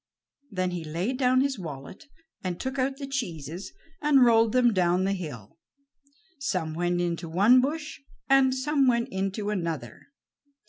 Then 0.49 0.71
he 0.71 0.83
laid 0.83 1.19
down 1.19 1.41
his 1.41 1.59
wallet 1.59 2.07
and 2.43 2.59
took 2.59 2.79
out 2.79 2.97
the 2.97 3.05
cheeses, 3.05 3.71
and 4.01 4.25
rolled 4.25 4.51
them 4.51 4.73
down 4.73 5.03
the 5.03 5.13
hill. 5.13 5.59
Some 6.39 6.73
went 6.73 6.99
into 6.99 7.29
one 7.29 7.61
bush, 7.61 7.99
and 8.27 8.51
some 8.55 8.87
went 8.87 9.09
into 9.09 9.51
another. 9.51 10.07